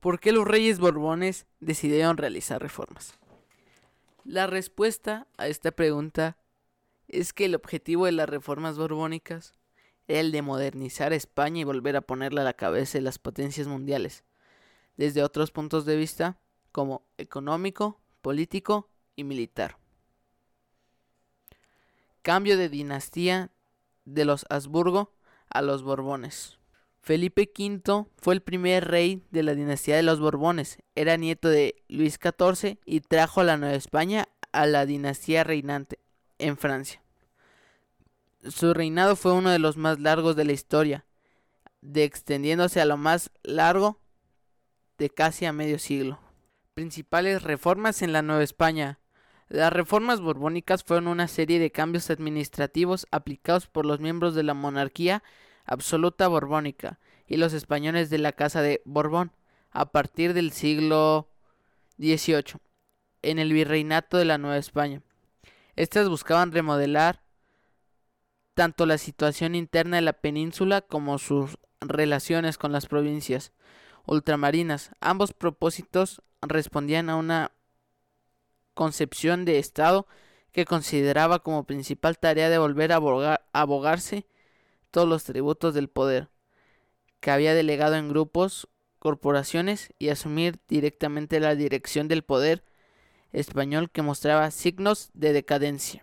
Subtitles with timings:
[0.00, 3.18] ¿Por qué los reyes borbones decidieron realizar reformas?
[4.24, 6.38] La respuesta a esta pregunta
[7.08, 9.52] es que el objetivo de las reformas borbónicas
[10.08, 13.66] era el de modernizar España y volver a ponerla a la cabeza de las potencias
[13.66, 14.24] mundiales,
[14.96, 16.40] desde otros puntos de vista
[16.72, 19.76] como económico, político y militar.
[22.22, 23.50] Cambio de dinastía
[24.04, 25.12] de los Habsburgo
[25.48, 26.59] a los Borbones.
[27.02, 30.78] Felipe V fue el primer rey de la dinastía de los Borbones.
[30.94, 35.98] Era nieto de Luis XIV y trajo a la Nueva España a la dinastía reinante
[36.38, 37.02] en Francia.
[38.48, 41.06] Su reinado fue uno de los más largos de la historia,
[41.80, 44.00] de extendiéndose a lo más largo
[44.98, 46.18] de casi a medio siglo.
[46.74, 48.98] Principales reformas en la Nueva España.
[49.48, 54.54] Las reformas borbónicas fueron una serie de cambios administrativos aplicados por los miembros de la
[54.54, 55.22] monarquía
[55.70, 59.32] absoluta borbónica y los españoles de la Casa de Borbón
[59.70, 61.30] a partir del siglo
[61.98, 62.60] XVIII
[63.22, 65.00] en el virreinato de la Nueva España.
[65.76, 67.22] Estas buscaban remodelar
[68.54, 73.52] tanto la situación interna de la península como sus relaciones con las provincias
[74.06, 74.90] ultramarinas.
[75.00, 77.52] Ambos propósitos respondían a una
[78.74, 80.08] concepción de Estado
[80.50, 84.26] que consideraba como principal tarea de volver a abogarse
[84.90, 86.28] todos los tributos del poder,
[87.20, 92.62] que había delegado en grupos, corporaciones y asumir directamente la dirección del poder
[93.32, 95.98] español que mostraba signos de decadencia.